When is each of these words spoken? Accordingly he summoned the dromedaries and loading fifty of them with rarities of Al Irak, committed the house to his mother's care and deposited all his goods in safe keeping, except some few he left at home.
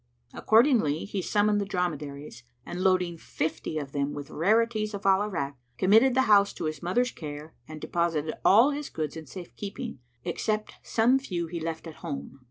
Accordingly 0.33 1.05
he 1.05 1.21
summoned 1.21 1.61
the 1.61 1.65
dromedaries 1.65 2.41
and 2.65 2.81
loading 2.83 3.19
fifty 3.19 3.77
of 3.77 3.91
them 3.91 4.13
with 4.13 4.31
rarities 4.31 4.95
of 4.95 5.05
Al 5.05 5.21
Irak, 5.21 5.53
committed 5.77 6.15
the 6.15 6.23
house 6.23 6.53
to 6.53 6.65
his 6.65 6.81
mother's 6.81 7.11
care 7.11 7.53
and 7.67 7.79
deposited 7.79 8.33
all 8.43 8.71
his 8.71 8.89
goods 8.89 9.15
in 9.15 9.27
safe 9.27 9.55
keeping, 9.55 9.99
except 10.23 10.73
some 10.81 11.19
few 11.19 11.45
he 11.45 11.59
left 11.59 11.85
at 11.85 11.97
home. 12.01 12.39